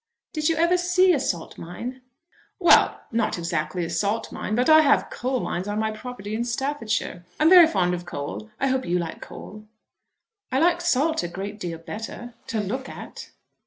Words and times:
"Did 0.33 0.49
you 0.49 0.55
ever 0.55 0.77
see 0.79 1.13
a 1.13 1.19
salt 1.19 1.59
mine?" 1.59 2.01
"Well, 2.57 3.01
not 3.11 3.37
exactly 3.37 3.85
a 3.85 3.89
salt 3.91 4.31
mine; 4.31 4.55
but 4.55 4.67
I 4.67 4.79
have 4.81 5.11
coal 5.11 5.41
mines 5.41 5.67
on 5.67 5.77
my 5.77 5.91
property 5.91 6.33
in 6.33 6.43
Staffordshire. 6.43 7.23
I'm 7.39 7.51
very 7.51 7.67
fond 7.67 7.93
of 7.93 8.03
coal. 8.03 8.49
I 8.59 8.65
hope 8.65 8.83
you 8.87 8.97
like 8.97 9.21
coal." 9.21 9.67
"I 10.51 10.57
like 10.57 10.81
salt 10.81 11.21
a 11.21 11.27
great 11.27 11.59
deal 11.59 11.77
better 11.77 12.33
to 12.47 12.59
look 12.59 12.89
at." 12.89 13.29